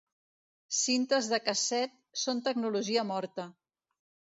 [0.77, 1.95] Cintes de casset
[2.25, 3.51] són tecnologia morta.